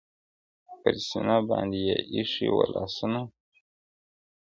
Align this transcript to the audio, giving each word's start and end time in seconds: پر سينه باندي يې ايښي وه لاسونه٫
پر 0.81 0.95
سينه 1.07 1.37
باندي 1.47 1.81
يې 1.87 1.95
ايښي 2.13 2.47
وه 2.55 2.65
لاسونه٫ 2.73 3.23